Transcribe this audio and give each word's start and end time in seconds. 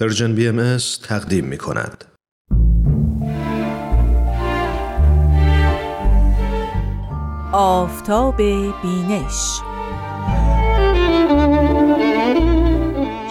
Persian 0.00 0.34
BMS 0.34 0.76
تقدیم 1.02 1.44
می 1.44 1.58
کند. 1.58 2.04
آفتاب 7.52 8.36
بینش. 8.82 9.60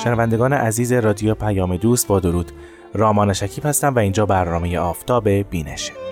شنوندگان 0.04 0.54
عزیز 0.54 0.92
رادیو 0.92 1.36
پیام 1.36 1.78
دوست 1.78 2.08
با 2.08 2.20
درود. 2.20 2.52
رامان 2.94 3.34
شکیب 3.34 3.66
هستم 3.66 3.96
و 3.96 4.00
اینجا 4.00 4.26
برنامه 4.26 4.80
آفتاب 4.80 5.30
بینشه. 5.30 6.05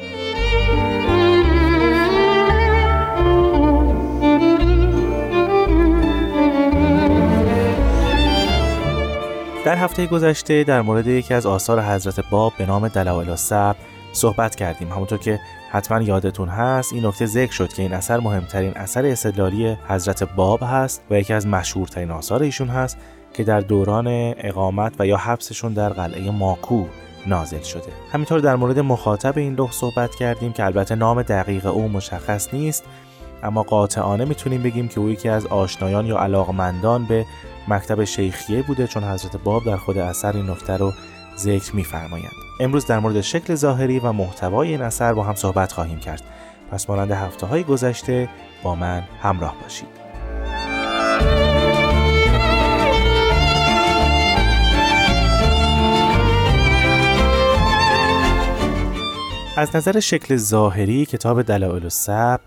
در 9.73 9.79
هفته 9.79 10.05
گذشته 10.05 10.63
در 10.63 10.81
مورد 10.81 11.07
یکی 11.07 11.33
از 11.33 11.45
آثار 11.45 11.81
حضرت 11.81 12.29
باب 12.29 12.53
به 12.57 12.65
نام 12.65 12.87
دلائل 12.87 13.29
الصبر 13.29 13.75
صحبت 14.11 14.55
کردیم. 14.55 14.91
همونطور 14.91 15.17
که 15.17 15.39
حتما 15.71 16.01
یادتون 16.01 16.49
هست 16.49 16.93
این 16.93 17.05
نکته 17.05 17.25
ذکر 17.25 17.51
شد 17.51 17.73
که 17.73 17.81
این 17.81 17.93
اثر 17.93 18.19
مهمترین 18.19 18.71
اثر 18.75 19.05
استدلالی 19.05 19.77
حضرت 19.87 20.23
باب 20.23 20.59
هست 20.63 21.03
و 21.09 21.19
یکی 21.19 21.33
از 21.33 21.47
مشهورترین 21.47 22.11
آثار 22.11 22.43
ایشون 22.43 22.67
هست 22.67 22.97
که 23.33 23.43
در 23.43 23.59
دوران 23.59 24.07
اقامت 24.37 24.93
و 24.99 25.07
یا 25.07 25.17
حبسشون 25.17 25.73
در 25.73 25.89
قلعه 25.89 26.31
ماکو 26.31 26.85
نازل 27.25 27.61
شده. 27.61 27.91
همینطور 28.11 28.39
در 28.39 28.55
مورد 28.55 28.79
مخاطب 28.79 29.37
این 29.37 29.55
لوح 29.55 29.71
صحبت 29.71 30.15
کردیم 30.15 30.53
که 30.53 30.65
البته 30.65 30.95
نام 30.95 31.21
دقیق 31.21 31.65
او 31.65 31.87
مشخص 31.87 32.53
نیست. 32.53 32.83
اما 33.43 33.63
قاطعانه 33.63 34.25
می‌تونیم 34.25 34.63
بگیم 34.63 34.87
که 34.87 34.99
او 34.99 35.09
یکی 35.09 35.29
از 35.29 35.45
آشنایان 35.45 36.05
یا 36.05 36.17
علاقمندان 36.17 37.05
به 37.05 37.25
مکتب 37.67 38.03
شیخیه 38.03 38.61
بوده 38.61 38.87
چون 38.87 39.03
حضرت 39.03 39.37
باب 39.37 39.65
در 39.65 39.77
خود 39.77 39.97
اثر 39.97 40.31
این 40.35 40.49
نکته 40.49 40.77
رو 40.77 40.93
ذکر 41.37 41.75
میفرمایند. 41.75 42.33
امروز 42.59 42.85
در 42.85 42.99
مورد 42.99 43.21
شکل 43.21 43.55
ظاهری 43.55 43.99
و 43.99 44.11
محتوای 44.11 44.67
این 44.67 44.81
اثر 44.81 45.13
با 45.13 45.23
هم 45.23 45.35
صحبت 45.35 45.71
خواهیم 45.71 45.99
کرد. 45.99 46.23
پس 46.71 46.89
مانند 46.89 47.11
هفته 47.11 47.45
های 47.45 47.63
گذشته 47.63 48.29
با 48.63 48.75
من 48.75 49.03
همراه 49.21 49.55
باشید. 49.61 50.03
از 59.57 59.75
نظر 59.75 59.99
شکل 59.99 60.35
ظاهری 60.35 61.05
کتاب 61.05 61.41
دلائل 61.41 61.83
الصبر 61.83 62.39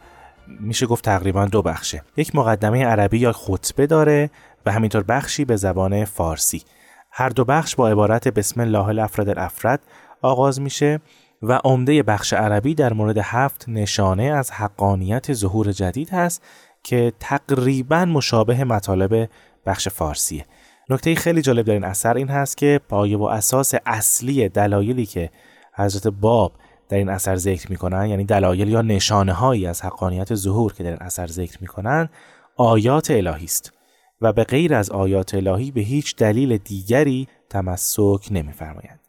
میشه 0.48 0.86
گفت 0.86 1.04
تقریبا 1.04 1.44
دو 1.44 1.62
بخشه. 1.62 2.02
یک 2.16 2.34
مقدمه 2.34 2.84
عربی 2.84 3.18
یا 3.18 3.32
خطبه 3.32 3.86
داره 3.86 4.30
و 4.66 4.72
همینطور 4.72 5.02
بخشی 5.02 5.44
به 5.44 5.56
زبان 5.56 6.04
فارسی. 6.04 6.62
هر 7.10 7.28
دو 7.28 7.44
بخش 7.44 7.74
با 7.76 7.88
عبارت 7.88 8.28
بسم 8.28 8.60
الله 8.60 8.88
الافراد 8.88 9.28
الافراد 9.28 9.80
آغاز 10.22 10.60
میشه 10.60 11.00
و 11.42 11.60
عمده 11.64 12.02
بخش 12.02 12.32
عربی 12.32 12.74
در 12.74 12.92
مورد 12.92 13.18
هفت 13.18 13.64
نشانه 13.68 14.22
از 14.22 14.50
حقانیت 14.50 15.32
ظهور 15.32 15.72
جدید 15.72 16.10
هست 16.10 16.42
که 16.82 17.12
تقریبا 17.20 18.04
مشابه 18.04 18.64
مطالب 18.64 19.28
بخش 19.66 19.88
فارسیه. 19.88 20.44
نکته 20.90 21.14
خیلی 21.14 21.42
جالب 21.42 21.66
در 21.66 21.72
این 21.72 21.84
اثر 21.84 22.14
این 22.16 22.28
هست 22.28 22.56
که 22.56 22.80
پایه 22.88 23.18
و 23.18 23.22
اساس 23.22 23.74
اصلی 23.86 24.48
دلایلی 24.48 25.06
که 25.06 25.30
حضرت 25.74 26.06
باب 26.06 26.52
در 26.88 26.96
این 26.96 27.08
اثر 27.08 27.36
ذکر 27.36 27.70
می‌کنن 27.70 28.06
یعنی 28.06 28.24
دلایل 28.24 28.68
یا 28.68 28.82
نشانه 28.82 29.32
هایی 29.32 29.66
از 29.66 29.82
حقانیت 29.82 30.34
ظهور 30.34 30.72
که 30.72 30.84
در 30.84 30.90
این 30.90 31.02
اثر 31.02 31.26
ذکر 31.26 31.58
می‌کنن 31.60 32.08
آیات 32.56 33.10
الهی 33.10 33.44
است. 33.44 33.72
و 34.20 34.32
به 34.32 34.44
غیر 34.44 34.74
از 34.74 34.90
آیات 34.90 35.34
الهی 35.34 35.70
به 35.70 35.80
هیچ 35.80 36.16
دلیل 36.16 36.56
دیگری 36.56 37.28
تمسک 37.50 38.28
نمیفرمایند. 38.30 39.00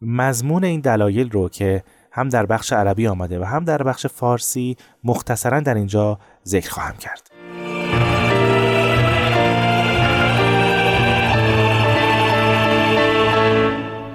مضمون 0.00 0.64
این 0.64 0.80
دلایل 0.80 1.30
رو 1.30 1.48
که 1.48 1.84
هم 2.12 2.28
در 2.28 2.46
بخش 2.46 2.72
عربی 2.72 3.06
آمده 3.06 3.40
و 3.40 3.44
هم 3.44 3.64
در 3.64 3.82
بخش 3.82 4.06
فارسی 4.06 4.76
مختصرا 5.04 5.60
در 5.60 5.74
اینجا 5.74 6.18
ذکر 6.46 6.70
خواهم 6.70 6.96
کرد. 6.96 7.30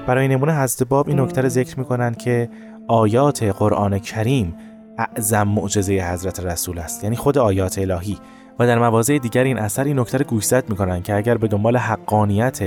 برای 0.08 0.28
نمونه 0.28 0.62
حضرت 0.62 0.88
باب 0.88 1.08
این 1.08 1.20
نکته 1.20 1.48
ذکر 1.48 1.80
می‌کنند 1.80 2.18
که 2.18 2.50
آیات 2.90 3.44
قرآن 3.44 4.00
کریم 4.00 4.56
اعظم 4.98 5.48
معجزه 5.48 5.94
حضرت 5.94 6.40
رسول 6.40 6.80
است. 6.80 7.04
یعنی 7.04 7.16
خود 7.16 7.38
آیات 7.38 7.80
الهی. 7.80 8.18
و 8.60 8.68
در 8.68 8.80
مواضع 8.80 9.18
دیگر 9.18 9.44
این 9.44 9.58
اثر 9.58 9.84
این 9.84 10.00
نکته 10.00 10.24
گوشزد 10.24 10.70
می‌کنن 10.70 11.02
که 11.02 11.16
اگر 11.16 11.38
به 11.38 11.48
دنبال 11.48 11.78
حقانیت 11.78 12.60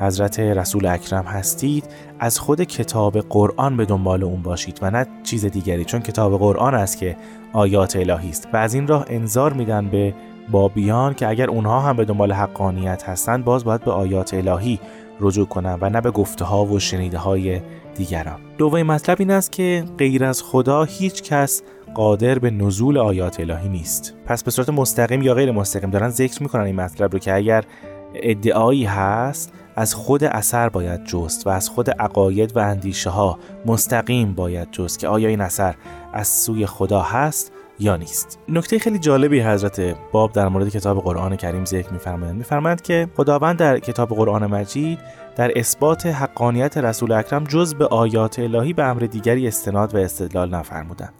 حضرت 0.00 0.40
رسول 0.40 0.86
اکرم 0.86 1.24
هستید 1.24 1.84
از 2.18 2.38
خود 2.38 2.62
کتاب 2.62 3.18
قرآن 3.18 3.76
به 3.76 3.84
دنبال 3.84 4.24
اون 4.24 4.42
باشید 4.42 4.78
و 4.82 4.90
نه 4.90 5.06
چیز 5.22 5.44
دیگری 5.44 5.84
چون 5.84 6.00
کتاب 6.00 6.38
قرآن 6.38 6.74
است 6.74 6.98
که 6.98 7.16
آیات 7.52 7.96
الهی 7.96 8.30
است. 8.30 8.48
و 8.52 8.56
از 8.56 8.74
این 8.74 8.86
راه 8.86 9.04
انظار 9.08 9.52
میدن 9.52 9.88
به 9.88 10.14
بابیان 10.50 11.14
که 11.14 11.28
اگر 11.28 11.50
اونها 11.50 11.80
هم 11.80 11.96
به 11.96 12.04
دنبال 12.04 12.32
حقانیت 12.32 13.08
هستند 13.08 13.44
باز 13.44 13.64
باید 13.64 13.84
به 13.84 13.90
آیات 13.90 14.34
الهی 14.34 14.80
رجوع 15.20 15.46
کنند 15.46 15.78
و 15.82 15.90
نه 15.90 16.00
به 16.00 16.10
گفته 16.10 16.44
ها 16.44 16.64
و 16.64 16.78
شنیده 16.78 17.18
های 17.18 17.60
دیگران. 17.94 18.40
دومین 18.58 18.86
مطلب 18.86 19.16
این 19.20 19.30
است 19.30 19.52
که 19.52 19.84
غیر 19.98 20.24
از 20.24 20.42
خدا 20.42 20.84
هیچ 20.84 21.22
کس 21.22 21.62
قادر 21.94 22.38
به 22.38 22.50
نزول 22.50 22.98
آیات 22.98 23.40
الهی 23.40 23.68
نیست. 23.68 24.14
پس 24.26 24.44
به 24.44 24.50
صورت 24.50 24.68
مستقیم 24.68 25.22
یا 25.22 25.34
غیر 25.34 25.52
مستقیم 25.52 25.90
دارن 25.90 26.08
ذکر 26.08 26.42
می‌کنن 26.42 26.62
این 26.62 26.76
مطلب 26.76 27.12
رو 27.12 27.18
که 27.18 27.34
اگر 27.34 27.64
ادعایی 28.14 28.84
هست 28.84 29.52
از 29.76 29.94
خود 29.94 30.24
اثر 30.24 30.68
باید 30.68 31.04
جست 31.04 31.46
و 31.46 31.50
از 31.50 31.68
خود 31.68 31.90
عقاید 31.90 32.56
و 32.56 32.60
اندیشه 32.60 33.10
ها 33.10 33.38
مستقیم 33.66 34.34
باید 34.34 34.70
جست 34.70 34.98
که 34.98 35.08
آیا 35.08 35.28
این 35.28 35.40
اثر 35.40 35.74
از 36.12 36.28
سوی 36.28 36.66
خدا 36.66 37.02
هست 37.02 37.52
یا 37.80 37.96
نیست. 37.96 38.38
نکته 38.48 38.78
خیلی 38.78 38.98
جالبی 38.98 39.40
حضرت 39.40 39.96
باب 40.12 40.32
در 40.32 40.48
مورد 40.48 40.68
کتاب 40.68 41.00
قرآن 41.00 41.36
کریم 41.36 41.64
ذکر 41.64 41.92
میفرمایند. 41.92 42.36
میفرمایند 42.36 42.82
که 42.82 43.08
خداوند 43.16 43.56
در 43.56 43.78
کتاب 43.78 44.08
قرآن 44.08 44.46
مجید 44.46 44.98
در 45.36 45.58
اثبات 45.58 46.06
حقانیت 46.06 46.78
رسول 46.78 47.12
اکرم 47.12 47.44
جز 47.44 47.74
به 47.74 47.86
آیات 47.86 48.38
الهی 48.38 48.72
به 48.72 48.84
امر 48.84 49.00
دیگری 49.00 49.48
استناد 49.48 49.94
و 49.94 49.98
استدلال 49.98 50.54
نفرمودند 50.54 51.12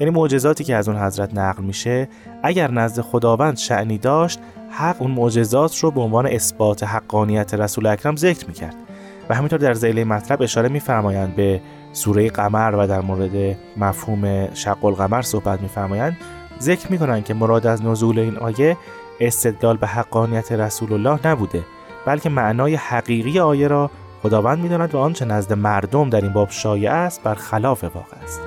یعنی 0.00 0.12
معجزاتی 0.12 0.64
که 0.64 0.76
از 0.76 0.88
اون 0.88 0.98
حضرت 0.98 1.34
نقل 1.34 1.62
میشه 1.62 2.08
اگر 2.42 2.70
نزد 2.70 3.00
خداوند 3.02 3.56
شعنی 3.56 3.98
داشت 3.98 4.40
حق 4.70 5.02
اون 5.02 5.10
معجزات 5.10 5.78
رو 5.78 5.90
به 5.90 6.00
عنوان 6.00 6.26
اثبات 6.26 6.84
حقانیت 6.84 7.54
رسول 7.54 7.86
اکرم 7.86 8.16
ذکر 8.16 8.46
می‌کرد. 8.46 8.87
و 9.30 9.34
همینطور 9.34 9.58
در 9.58 9.74
زیله 9.74 10.04
مطلب 10.04 10.42
اشاره 10.42 10.68
میفرمایند 10.68 11.36
به 11.36 11.60
سوره 11.92 12.30
قمر 12.30 12.74
و 12.74 12.86
در 12.86 13.00
مورد 13.00 13.56
مفهوم 13.76 14.54
شق 14.54 14.84
القمر 14.84 15.22
صحبت 15.22 15.60
میفرمایند. 15.60 16.16
ذکر 16.60 16.92
می‌کنند 16.92 17.24
که 17.24 17.34
مراد 17.34 17.66
از 17.66 17.84
نزول 17.84 18.18
این 18.18 18.36
آیه 18.36 18.76
استدلال 19.20 19.76
به 19.76 19.86
حقانیت 19.86 20.52
رسول 20.52 20.92
الله 20.92 21.26
نبوده 21.26 21.64
بلکه 22.06 22.28
معنای 22.28 22.74
حقیقی 22.74 23.40
آیه 23.40 23.68
را 23.68 23.90
خداوند 24.22 24.58
می‌داند 24.58 24.94
و 24.94 24.98
آنچه 24.98 25.24
نزد 25.24 25.52
مردم 25.52 26.10
در 26.10 26.20
این 26.20 26.32
باب 26.32 26.50
شایع 26.50 26.92
است 26.92 27.22
بر 27.22 27.34
خلاف 27.34 27.84
واقع 27.84 28.16
است. 28.22 28.40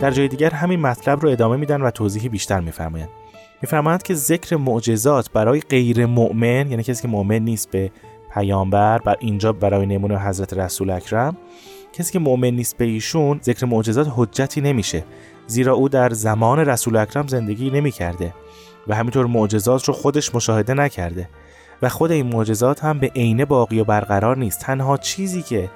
در 0.00 0.10
جای 0.10 0.28
دیگر 0.28 0.50
همین 0.50 0.80
مطلب 0.80 1.20
رو 1.20 1.28
ادامه 1.28 1.56
میدن 1.56 1.80
و 1.82 1.90
توضیحی 1.90 2.28
بیشتر 2.28 2.60
میفرمایند. 2.60 3.08
میفرمایند 3.62 4.02
که 4.02 4.14
ذکر 4.14 4.56
معجزات 4.56 5.30
برای 5.30 5.60
غیر 5.60 6.06
مؤمن 6.06 6.70
یعنی 6.70 6.82
کسی 6.82 7.02
که 7.02 7.08
مؤمن 7.08 7.38
نیست 7.38 7.70
به 7.70 7.90
پیامبر 8.34 8.98
بر 8.98 9.16
اینجا 9.20 9.52
برای 9.52 9.86
نمونه 9.86 10.18
حضرت 10.18 10.54
رسول 10.54 10.90
اکرم 10.90 11.36
کسی 11.92 12.12
که 12.12 12.18
مؤمن 12.18 12.50
نیست 12.50 12.76
به 12.76 12.84
ایشون 12.84 13.40
ذکر 13.42 13.66
معجزات 13.66 14.12
حجتی 14.16 14.60
نمیشه 14.60 15.04
زیرا 15.46 15.74
او 15.74 15.88
در 15.88 16.10
زمان 16.10 16.58
رسول 16.58 16.96
اکرم 16.96 17.26
زندگی 17.26 17.70
نمی‌کرده 17.70 18.34
و 18.88 18.94
همینطور 18.94 19.26
معجزات 19.26 19.84
رو 19.84 19.94
خودش 19.94 20.34
مشاهده 20.34 20.74
نکرده. 20.74 21.28
و 21.82 21.88
خود 21.88 22.12
این 22.12 22.26
معجزات 22.26 22.84
هم 22.84 22.98
به 22.98 23.10
عینه 23.16 23.44
باقی 23.44 23.80
و 23.80 23.84
برقرار 23.84 24.36
نیست. 24.36 24.60
تنها 24.60 24.96
چیزی 24.96 25.42
که 25.42 25.70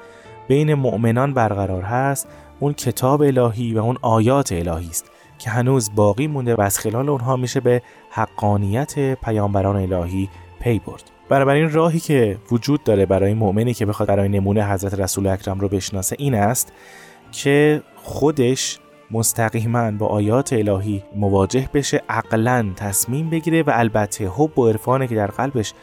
بین 0.49 0.75
مؤمنان 0.75 1.35
برقرار 1.35 1.83
هست 1.83 2.29
اون 2.61 2.73
کتاب 2.73 3.23
الهی 3.23 3.75
و 3.75 3.79
اون 3.79 3.97
آیات 4.03 4.53
الهی 4.53 4.89
است. 4.89 5.11
که 5.41 5.51
هنوز 5.51 5.91
باقی 5.95 6.27
مونده 6.27 6.55
و 6.55 6.61
از 6.61 6.79
خلال 6.79 7.09
اونها 7.09 7.37
میشه 7.37 7.61
به 7.61 7.83
حقانیت 8.11 9.15
پیامبران 9.15 9.77
الهی 9.77 10.29
پی 10.61 10.79
برد. 10.79 11.11
این 11.49 11.73
راهی 11.73 12.01
که 12.01 12.39
وجود 12.51 12.85
داره 12.85 13.07
برای 13.07 13.35
مؤمنی 13.35 13.75
که 13.75 13.87
بخواد 13.87 14.09
برای 14.09 14.29
نمونه 14.29 14.73
حضرت 14.73 14.95
رسول 14.95 15.27
اکرم 15.27 15.61
رو 15.61 15.69
بشناسه 15.69 16.17
این 16.19 16.35
است 16.35 16.73
که 17.33 17.83
خودش 17.97 18.79
مستقیما 19.11 19.91
با 19.91 20.07
آیات 20.07 20.53
الهی 20.53 21.03
مواجه 21.17 21.69
بشه 21.75 22.03
عقلا 22.09 22.73
تصمیم 22.77 23.31
بگیره 23.31 23.63
و 23.63 23.71
البته 23.75 24.29
حب 24.29 24.59
و 24.59 24.69
عرفانی 24.69 25.09
که 25.09 25.15
در 25.15 25.27
قلبش 25.27 25.75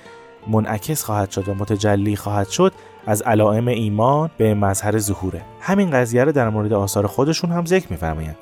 منعکس 0.47 1.03
خواهد 1.03 1.31
شد 1.31 1.49
و 1.49 1.53
متجلی 1.53 2.15
خواهد 2.15 2.49
شد 2.49 2.73
از 3.05 3.21
علائم 3.21 3.67
ایمان 3.67 4.29
به 4.37 4.53
مظهر 4.53 4.97
ظهوره. 4.97 5.41
همین 5.61 5.91
قضیه 5.91 6.23
رو 6.23 6.31
در 6.31 6.49
مورد 6.49 6.73
آثار 6.73 7.07
خودشون 7.07 7.51
هم 7.51 7.65
ذکر 7.65 7.87
میفرمایند. 7.89 8.37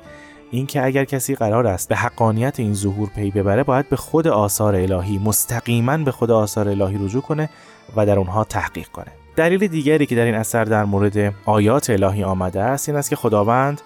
اینکه 0.50 0.84
اگر 0.84 1.04
کسی 1.04 1.34
قرار 1.34 1.66
است 1.66 1.88
به 1.88 1.96
حقانیت 1.96 2.60
این 2.60 2.74
ظهور 2.74 3.08
پی 3.08 3.30
ببره 3.30 3.62
باید 3.62 3.88
به 3.88 3.96
خود 3.96 4.28
آثار 4.28 4.74
الهی 4.74 5.18
مستقیما 5.18 5.96
به 5.96 6.10
خود 6.10 6.30
آثار 6.30 6.68
الهی 6.68 6.98
رجوع 7.04 7.22
کنه 7.22 7.48
و 7.96 8.06
در 8.06 8.18
اونها 8.18 8.44
تحقیق 8.44 8.88
کنه. 8.88 9.06
دلیل 9.36 9.66
دیگری 9.66 10.06
که 10.06 10.16
در 10.16 10.24
این 10.24 10.34
اثر 10.34 10.64
در 10.64 10.84
مورد 10.84 11.34
آیات 11.44 11.90
الهی 11.90 12.24
آمده 12.24 12.62
است 12.62 12.88
این 12.88 12.98
است 12.98 13.10
که 13.10 13.16
خداوند 13.16 13.80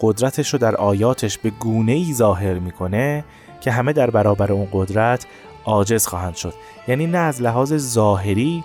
قدرتش 0.00 0.52
رو 0.52 0.58
در 0.58 0.76
آیاتش 0.76 1.38
به 1.38 1.50
گونه 1.50 1.92
ای 1.92 2.14
ظاهر 2.14 2.54
می‌کنه 2.54 3.24
که 3.60 3.70
همه 3.70 3.92
در 3.92 4.10
برابر 4.10 4.52
اون 4.52 4.68
قدرت 4.72 5.26
عاجز 5.64 6.06
خواهند 6.06 6.34
شد. 6.34 6.54
یعنی 6.88 7.06
نه 7.06 7.18
از 7.18 7.42
لحاظ 7.42 7.76
ظاهری 7.76 8.64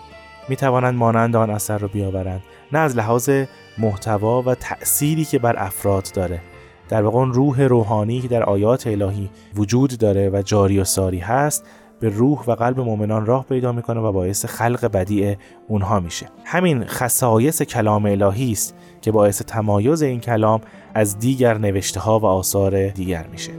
می 0.49 0.55
توانند 0.55 0.95
مانند 0.95 1.35
آن 1.35 1.49
اثر 1.49 1.77
رو 1.77 1.87
بیاورند 1.87 2.41
نه 2.71 2.79
از 2.79 2.95
لحاظ 2.95 3.29
محتوا 3.77 4.41
و 4.41 4.55
تأثیری 4.55 5.25
که 5.25 5.39
بر 5.39 5.55
افراد 5.57 6.07
داره. 6.13 6.41
در 6.89 7.03
واقع 7.03 7.25
روح 7.25 7.61
روحانی 7.61 8.21
که 8.21 8.27
در 8.27 8.43
آیات 8.43 8.87
الهی 8.87 9.29
وجود 9.55 9.97
داره 9.97 10.29
و 10.29 10.41
جاری 10.41 10.79
و 10.79 10.83
ساری 10.83 11.19
هست 11.19 11.65
به 11.99 12.09
روح 12.09 12.43
و 12.47 12.51
قلب 12.51 12.79
مؤمنان 12.79 13.25
راه 13.25 13.45
پیدا 13.45 13.71
می‌کنه 13.71 13.99
و 13.99 14.11
باعث 14.11 14.45
خلق 14.45 14.91
بدیع 14.91 15.35
اونها 15.67 15.99
میشه. 15.99 16.25
همین 16.45 16.85
خصایص 16.85 17.61
کلام 17.61 18.05
الهی 18.05 18.51
است 18.51 18.75
که 19.01 19.11
باعث 19.11 19.41
تمایز 19.41 20.01
این 20.01 20.19
کلام 20.19 20.61
از 20.93 21.19
دیگر 21.19 21.57
نوشته 21.57 21.99
ها 21.99 22.19
و 22.19 22.25
آثار 22.25 22.87
دیگر 22.87 23.25
میشه. 23.31 23.51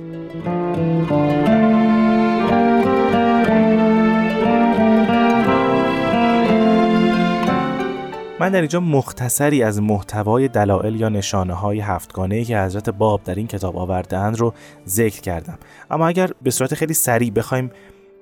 من 8.40 8.50
در 8.50 8.60
اینجا 8.60 8.80
مختصری 8.80 9.62
از 9.62 9.82
محتوای 9.82 10.48
دلایل 10.48 11.00
یا 11.00 11.08
نشانه 11.08 11.54
های 11.54 11.80
هفتگانه 11.80 12.44
که 12.44 12.58
حضرت 12.58 12.90
باب 12.90 13.22
در 13.24 13.34
این 13.34 13.46
کتاب 13.46 13.76
آوردند 13.76 14.38
رو 14.38 14.54
ذکر 14.88 15.20
کردم. 15.20 15.58
اما 15.90 16.08
اگر 16.08 16.30
به 16.42 16.50
صورت 16.50 16.74
خیلی 16.74 16.94
سریع 16.94 17.30
بخوایم 17.30 17.70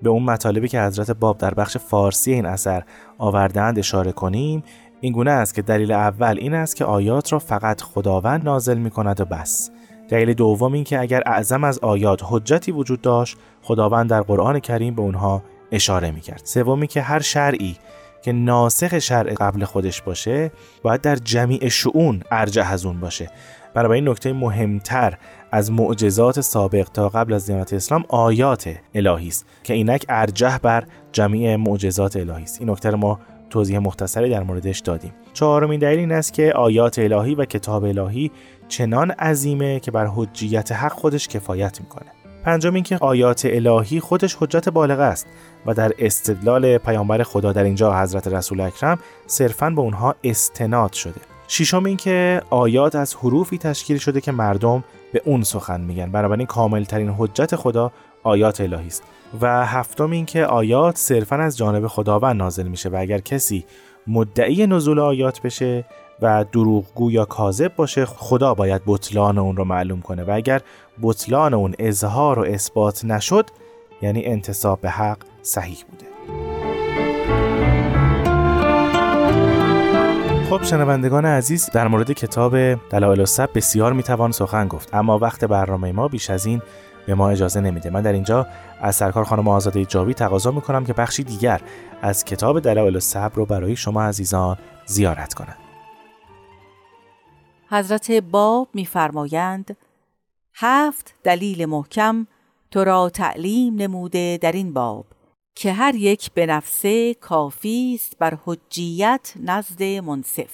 به 0.02 0.10
اون 0.10 0.22
مطالبی 0.22 0.68
که 0.68 0.80
حضرت 0.80 1.10
باب 1.10 1.38
در 1.38 1.54
بخش 1.54 1.76
فارسی 1.76 2.32
این 2.32 2.46
اثر 2.46 2.82
آوردند 3.18 3.78
اشاره 3.78 4.12
کنیم 4.12 4.62
این 5.00 5.12
گونه 5.12 5.30
است 5.30 5.54
که 5.54 5.62
دلیل 5.62 5.92
اول 5.92 6.36
این 6.38 6.54
است 6.54 6.76
که 6.76 6.84
آیات 6.84 7.32
را 7.32 7.38
فقط 7.38 7.80
خداوند 7.80 8.44
نازل 8.44 8.78
می 8.78 8.90
کند 8.90 9.20
و 9.20 9.24
بس. 9.24 9.70
دلیل 10.08 10.34
دوم 10.34 10.72
این 10.72 10.84
که 10.84 11.00
اگر 11.00 11.22
اعظم 11.26 11.64
از 11.64 11.78
آیات 11.78 12.20
حجتی 12.24 12.72
وجود 12.72 13.00
داشت 13.00 13.36
خداوند 13.62 14.10
در 14.10 14.20
قرآن 14.20 14.60
کریم 14.60 14.94
به 14.94 15.02
اونها 15.02 15.42
اشاره 15.72 16.10
می 16.10 16.20
کرد 16.20 16.42
سومی 16.44 16.86
که 16.86 17.02
هر 17.02 17.20
شرعی 17.20 17.76
که 18.26 18.32
ناسخ 18.32 18.98
شرع 18.98 19.34
قبل 19.34 19.64
خودش 19.64 20.02
باشه 20.02 20.52
باید 20.82 21.00
در 21.00 21.16
جمیع 21.16 21.68
شعون 21.68 22.22
ارجح 22.30 22.72
از 22.72 22.86
اون 22.86 23.00
باشه. 23.00 23.30
این 23.76 24.08
نکته 24.08 24.32
مهمتر 24.32 25.18
از 25.52 25.72
معجزات 25.72 26.40
سابق 26.40 26.88
تا 26.88 27.08
قبل 27.08 27.32
از 27.32 27.46
دیانت 27.46 27.72
اسلام 27.72 28.04
آیات 28.08 28.74
الهی 28.94 29.28
است 29.28 29.46
که 29.62 29.74
اینک 29.74 30.04
ارجح 30.08 30.58
بر 30.58 30.84
جمیع 31.12 31.56
معجزات 31.56 32.16
الهی 32.16 32.42
است. 32.42 32.60
این 32.60 32.70
نکته 32.70 32.90
ما 32.90 33.20
توضیح 33.50 33.78
مختصری 33.78 34.30
در 34.30 34.42
موردش 34.42 34.78
دادیم. 34.78 35.12
چهارمین 35.32 35.80
دلیل 35.80 35.98
این 35.98 36.12
است 36.12 36.32
که 36.32 36.52
آیات 36.52 36.98
الهی 36.98 37.34
و 37.34 37.44
کتاب 37.44 37.84
الهی 37.84 38.30
چنان 38.68 39.10
عظیمه 39.10 39.80
که 39.80 39.90
بر 39.90 40.06
حجیت 40.06 40.72
حق 40.72 40.92
خودش 40.92 41.28
کفایت 41.28 41.80
می‌کنه. 41.80 42.25
پنجم 42.46 42.74
اینکه 42.74 42.98
آیات 43.00 43.42
الهی 43.50 44.00
خودش 44.00 44.36
حجت 44.40 44.68
بالغ 44.68 45.00
است 45.00 45.26
و 45.66 45.74
در 45.74 45.92
استدلال 45.98 46.78
پیامبر 46.78 47.22
خدا 47.22 47.52
در 47.52 47.64
اینجا 47.64 48.02
حضرت 48.02 48.28
رسول 48.28 48.60
اکرم 48.60 48.98
صرفا 49.26 49.70
به 49.70 49.80
اونها 49.80 50.14
استناد 50.24 50.92
شده. 50.92 51.20
ششم 51.48 51.84
اینکه 51.84 52.42
آیات 52.50 52.94
از 52.94 53.14
حروفی 53.14 53.58
تشکیل 53.58 53.98
شده 53.98 54.20
که 54.20 54.32
مردم 54.32 54.84
به 55.12 55.22
اون 55.24 55.42
سخن 55.42 55.80
میگن. 55.80 56.12
بنابراین 56.12 56.46
کامل 56.46 56.84
ترین 56.84 57.14
حجت 57.18 57.56
خدا 57.56 57.92
آیات 58.22 58.60
الهی 58.60 58.86
است. 58.86 59.02
و 59.40 59.66
هفتم 59.66 60.10
اینکه 60.10 60.46
آیات 60.46 60.96
صرفا 60.96 61.36
از 61.36 61.56
جانب 61.56 61.86
خداوند 61.86 62.36
نازل 62.36 62.68
میشه 62.68 62.88
و 62.88 62.96
اگر 62.98 63.18
کسی 63.18 63.64
مدعی 64.06 64.66
نزول 64.66 64.98
آیات 64.98 65.42
بشه 65.42 65.84
و 66.22 66.44
دروغگو 66.52 67.10
یا 67.10 67.24
کاذب 67.24 67.76
باشه 67.76 68.06
خدا 68.06 68.54
باید 68.54 68.82
بطلان 68.86 69.38
اون 69.38 69.56
رو 69.56 69.64
معلوم 69.64 70.00
کنه. 70.00 70.24
و 70.24 70.30
اگر 70.30 70.60
بطلان 71.02 71.54
اون 71.54 71.74
اظهار 71.78 72.38
و 72.38 72.42
اثبات 72.42 73.04
نشد 73.04 73.46
یعنی 74.02 74.24
انتصاب 74.24 74.80
به 74.80 74.90
حق 74.90 75.18
صحیح 75.42 75.78
بوده. 75.90 76.06
خب 80.50 80.62
شنوندگان 80.62 81.24
عزیز 81.26 81.70
در 81.72 81.88
مورد 81.88 82.12
کتاب 82.12 82.74
دلایل 82.74 83.20
السب 83.20 83.50
بسیار 83.54 83.92
می‌توان 83.92 84.32
سخن 84.32 84.68
گفت. 84.68 84.94
اما 84.94 85.18
وقت 85.18 85.44
برنامه 85.44 85.92
ما 85.92 86.08
بیش 86.08 86.30
از 86.30 86.46
این 86.46 86.62
به 87.06 87.14
ما 87.14 87.30
اجازه 87.30 87.60
نمیده. 87.60 87.90
من 87.90 88.02
در 88.02 88.12
اینجا 88.12 88.46
از 88.80 88.96
سرکار 88.96 89.24
خانم 89.24 89.48
آزاده 89.48 89.84
جاوی 89.84 90.14
تقاضا 90.14 90.50
می‌کنم 90.50 90.84
که 90.84 90.92
بخشی 90.92 91.24
دیگر 91.24 91.60
از 92.02 92.24
کتاب 92.24 92.60
دلایل 92.60 92.94
الصبر 92.94 93.34
رو 93.34 93.46
برای 93.46 93.76
شما 93.76 94.02
عزیزان 94.02 94.56
زیارت 94.86 95.34
کنند. 95.34 95.65
حضرت 97.70 98.10
باب 98.10 98.68
میفرمایند 98.74 99.76
هفت 100.54 101.14
دلیل 101.24 101.66
محکم 101.66 102.26
تو 102.70 102.84
را 102.84 103.10
تعلیم 103.10 103.74
نموده 103.74 104.38
در 104.42 104.52
این 104.52 104.72
باب 104.72 105.06
که 105.54 105.72
هر 105.72 105.94
یک 105.94 106.32
به 106.32 106.46
نفسه 106.46 107.14
کافی 107.14 107.92
است 107.94 108.18
بر 108.18 108.38
حجیت 108.44 109.34
نزد 109.42 109.82
منصف. 109.82 110.52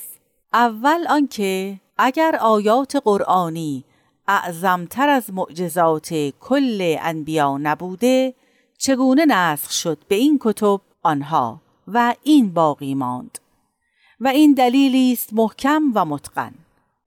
اول 0.53 1.07
آنکه 1.09 1.81
اگر 1.99 2.37
آیات 2.41 2.97
قرآنی 2.97 3.85
اعظمتر 4.29 5.09
از 5.09 5.31
معجزات 5.33 6.15
کل 6.41 6.97
انبیا 7.01 7.59
نبوده 7.59 8.35
چگونه 8.79 9.27
نسخ 9.27 9.71
شد 9.71 9.99
به 10.09 10.15
این 10.15 10.39
کتب 10.43 10.81
آنها 11.03 11.61
و 11.89 12.15
این 12.23 12.53
باقی 12.53 12.95
ماند؟ 12.95 13.39
و 14.21 14.29
این 14.29 14.55
دلیلی 14.55 15.13
است 15.13 15.33
محکم 15.33 15.83
و 15.95 16.05
متقن. 16.05 16.55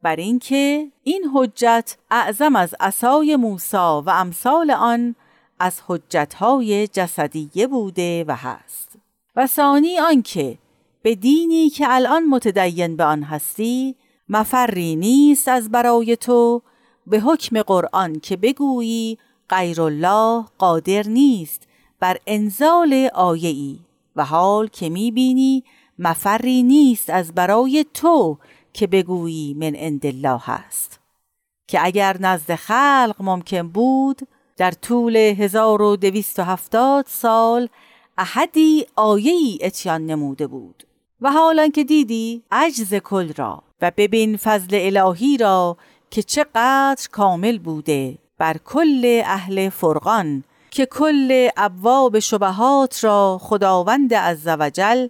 بر 0.05 0.15
اینکه 0.15 0.91
این 1.03 1.23
حجت 1.33 1.97
اعظم 2.11 2.55
از 2.55 2.75
عصای 2.79 3.35
موسی 3.35 3.77
و 3.77 4.09
امثال 4.09 4.71
آن 4.71 5.15
از 5.59 5.81
حجتهای 5.87 6.87
جسدیه 6.87 7.67
بوده 7.67 8.25
و 8.27 8.35
هست. 8.35 8.97
و 9.35 9.47
ثانی 9.47 9.99
آنکه 9.99 10.57
به 11.01 11.15
دینی 11.15 11.69
که 11.69 11.85
الان 11.89 12.25
متدین 12.25 12.95
به 12.95 13.03
آن 13.03 13.23
هستی 13.23 13.95
مفری 14.29 14.95
نیست 14.95 15.47
از 15.47 15.71
برای 15.71 16.15
تو 16.15 16.61
به 17.07 17.19
حکم 17.19 17.61
قرآن 17.61 18.19
که 18.19 18.37
بگویی 18.37 19.17
غیر 19.49 19.81
الله 19.81 20.45
قادر 20.57 21.07
نیست 21.07 21.67
بر 21.99 22.17
انزال 22.27 23.09
آیه 23.13 23.49
ای 23.49 23.79
و 24.15 24.25
حال 24.25 24.67
که 24.67 24.89
می‌بینی 24.89 25.63
مفری 25.99 26.63
نیست 26.63 27.09
از 27.09 27.33
برای 27.33 27.85
تو 27.93 28.37
که 28.75 28.87
بگویی 28.87 29.53
من 29.53 29.75
عند 29.75 30.05
الله 30.05 30.39
هست. 30.43 30.99
که 31.67 31.85
اگر 31.85 32.17
نزد 32.19 32.55
خلق 32.55 33.15
ممکن 33.19 33.67
بود 33.67 34.21
در 34.57 34.71
طول 34.71 35.15
1270 35.15 37.05
سال 37.07 37.69
احدی 38.17 38.85
آیه‌ای 38.95 39.59
اتیان 39.61 40.05
نموده 40.05 40.47
بود. 40.47 40.83
و 41.21 41.31
حالا 41.31 41.67
که 41.67 41.83
دیدی 41.83 42.43
عجز 42.51 42.93
کل 42.93 43.33
را 43.33 43.63
و 43.81 43.91
ببین 43.97 44.37
فضل 44.37 44.79
الهی 44.97 45.37
را 45.37 45.77
که 46.09 46.23
چقدر 46.23 47.07
کامل 47.11 47.57
بوده 47.57 48.17
بر 48.37 48.57
کل 48.57 49.21
اهل 49.25 49.69
فرقان 49.69 50.43
که 50.71 50.85
کل 50.85 51.49
ابواب 51.57 52.19
شبهات 52.19 53.03
را 53.03 53.37
خداوند 53.41 54.13
عزوجل 54.13 55.07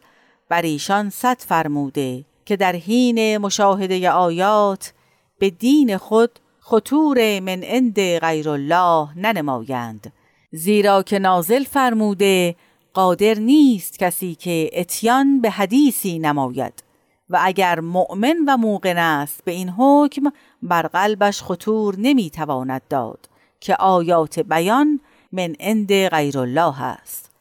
بر 0.50 0.62
ایشان 0.62 1.10
صد 1.10 1.42
فرموده. 1.42 2.26
که 2.46 2.56
در 2.56 2.76
حین 2.76 3.38
مشاهده 3.38 4.10
آیات 4.10 4.94
به 5.40 5.50
دین 5.50 5.98
خود 5.98 6.40
خطور 6.60 7.40
من 7.40 7.64
عند 7.64 8.00
غیر 8.00 8.50
الله 8.50 9.10
ننمایند. 9.16 10.14
زیرا 10.52 11.04
که 11.04 11.20
نازل 11.20 11.64
فرموده 11.64 12.56
قادر 12.94 13.34
نیست 13.34 14.00
کسی 14.00 14.36
که 14.36 14.70
اتیان 14.74 15.42
به 15.42 15.50
حدیثی 15.50 16.20
نماید. 16.20 16.84
و 17.30 17.40
اگر 17.42 17.80
مؤمن 17.80 18.38
و 18.48 18.58
موقن 18.58 18.98
است 18.98 19.44
به 19.46 19.52
این 19.52 19.70
حکم 19.70 20.32
بر 20.62 20.82
قلبش 20.82 21.42
خطور 21.42 21.96
نمی‌تواند 21.98 22.82
داد 22.90 23.30
که 23.60 23.76
آیات 23.76 24.40
بیان 24.40 25.00
من 25.32 25.56
عند 25.60 26.08
غیر 26.08 26.40
الله 26.40 26.82
است. 26.82 27.32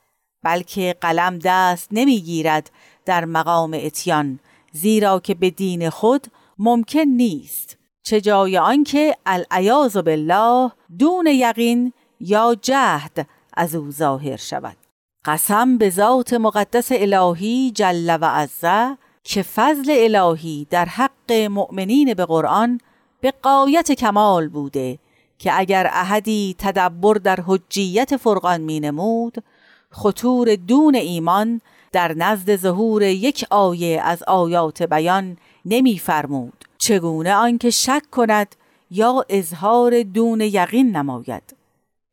بلکه 0.42 0.96
قلم 1.00 1.38
دست 1.44 1.88
نمی‌گیرد 1.92 2.70
در 3.04 3.24
مقام 3.24 3.78
اتیان 3.82 4.38
زیرا 4.76 5.20
که 5.20 5.34
به 5.34 5.50
دین 5.50 5.90
خود 5.90 6.26
ممکن 6.58 7.00
نیست. 7.00 7.78
چه 8.02 8.20
جای 8.20 8.58
آنکه 8.58 9.16
العیاذ 9.26 9.96
بالله 9.96 10.70
دون 10.98 11.26
یقین 11.26 11.92
یا 12.20 12.56
جهد 12.62 13.26
از 13.56 13.74
او 13.74 13.90
ظاهر 13.90 14.36
شود. 14.36 14.76
قسم 15.24 15.78
به 15.78 15.90
ذات 15.90 16.34
مقدس 16.34 16.88
الهی 16.92 17.70
جل 17.70 18.18
و 18.20 18.24
عزه 18.24 18.98
که 19.24 19.42
فضل 19.42 19.94
الهی 19.96 20.66
در 20.70 20.84
حق 20.84 21.32
مؤمنین 21.32 22.14
به 22.14 22.24
قرآن 22.24 22.80
به 23.20 23.32
قایت 23.42 23.92
کمال 23.92 24.48
بوده 24.48 24.98
که 25.38 25.58
اگر 25.58 25.86
احدی 25.92 26.54
تدبر 26.58 27.14
در 27.14 27.40
حجیت 27.46 28.16
فرقان 28.16 28.60
می 28.60 28.80
نمود 28.80 29.44
خطور 29.90 30.56
دون 30.56 30.94
ایمان 30.94 31.60
در 31.94 32.12
نزد 32.12 32.56
ظهور 32.56 33.02
یک 33.02 33.46
آیه 33.50 34.00
از 34.04 34.22
آیات 34.22 34.82
بیان 34.82 35.36
نمی 35.64 35.98
فرمود 35.98 36.64
چگونه 36.78 37.34
آنکه 37.34 37.70
شک 37.70 38.02
کند 38.12 38.56
یا 38.90 39.24
اظهار 39.28 40.02
دون 40.02 40.40
یقین 40.40 40.96
نماید؟ 40.96 41.56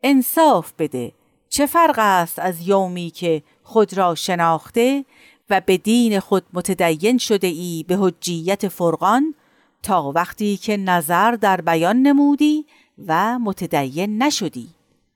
انصاف 0.03 0.73
بده. 0.79 1.11
چه 1.49 1.65
فرق 1.65 1.95
است 1.97 2.39
از 2.39 2.67
یومی 2.67 3.09
که 3.09 3.43
خود 3.63 3.97
را 3.97 4.15
شناخته 4.15 5.05
و 5.49 5.61
به 5.65 5.77
دین 5.77 6.19
خود 6.19 6.43
متدین 6.53 7.17
شده 7.17 7.47
ای 7.47 7.85
به 7.87 7.97
حجیت 7.97 8.67
فرقان 8.67 9.35
تا 9.83 10.11
وقتی 10.15 10.57
که 10.57 10.77
نظر 10.77 11.31
در 11.31 11.61
بیان 11.61 11.95
نمودی 12.01 12.65
و 13.07 13.39
متدین 13.39 14.23
نشدی؟ 14.23 14.69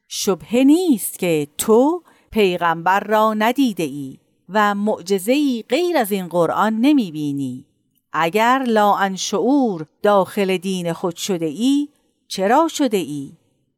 شبه 0.08 0.64
نیست 0.64 1.20
که 1.20 1.48
تو 1.58 2.04
پیغمبر 2.32 3.00
را 3.00 3.34
ندیده 3.34 3.84
ای. 3.84 4.25
و 4.50 4.76
معجزه 4.76 5.62
غیر 5.62 5.98
از 5.98 6.12
این 6.12 6.28
قرآن 6.28 6.74
نمی 6.74 7.12
بینی 7.12 7.66
اگر 8.14 8.64
لا 8.68 9.16
شعور 9.16 9.86
داخل 10.02 10.58
دین 10.58 10.94
خود 10.94 11.16
شده 11.16 11.46
ای 11.46 11.90
چرا 12.28 12.68
شده 12.68 12.98
ای 12.98 13.32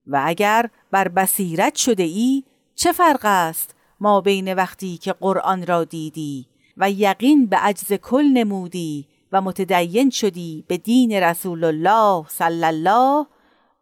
و 0.08 0.22
اگر 0.26 0.70
بر 0.92 1.08
بصیرت 1.08 1.76
شده 1.76 2.04
ای 2.04 2.44
چه 2.76 2.92
فرق 2.92 3.22
است 3.24 3.76
ما 4.00 4.22
بین 4.22 4.54
وقتی 4.54 4.98
که 4.98 5.14
قرآن 5.14 5.66
را 5.66 5.84
دیدی 5.84 6.46
و 6.78 6.92
یقین 6.92 7.46
به 7.46 7.58
عجز 7.58 7.94
کل 7.94 8.24
نمودی 8.24 9.06
و 9.32 9.42
متدین 9.42 10.10
شدی 10.10 10.64
به 10.68 10.78
دین 10.78 11.12
رسول 11.12 11.64
الله 11.64 12.26
صلی 12.30 12.64
الله 12.66 13.26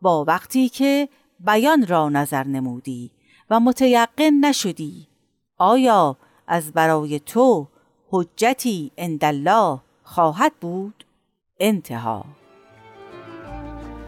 با 0.01 0.23
وقتی 0.23 0.69
که 0.69 1.09
بیان 1.39 1.87
را 1.87 2.09
نظر 2.09 2.43
نمودی 2.43 3.11
و 3.49 3.59
متیقن 3.59 4.33
نشدی؟ 4.45 5.07
آیا 5.57 6.17
از 6.47 6.71
برای 6.73 7.19
تو 7.19 7.67
حجتی 8.09 8.91
الله 9.21 9.79
خواهد 10.03 10.51
بود؟ 10.61 11.05
انتها. 11.59 12.25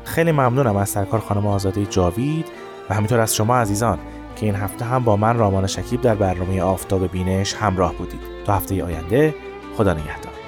خیلی 0.04 0.32
ممنونم 0.32 0.76
از 0.76 0.90
سرکار 0.90 1.20
خانم 1.20 1.48
آزاده 1.48 1.86
جاوید 1.86 2.46
و 2.90 2.94
همینطور 2.94 3.20
از 3.20 3.36
شما 3.36 3.58
عزیزان 3.58 4.00
که 4.36 4.46
این 4.46 4.56
هفته 4.56 4.86
هم 4.86 5.04
با 5.04 5.16
من 5.16 5.38
رامان 5.38 5.68
شکیب 5.68 6.02
در 6.02 6.16
برنامه 6.16 6.62
آفتاب 6.62 7.12
بینش 7.12 7.54
همراه 7.54 7.94
بودید. 7.94 8.22
تا 8.46 8.54
هفته 8.54 8.84
آینده 8.84 9.36
خدا 9.78 9.94
نگهدار. 9.94 10.47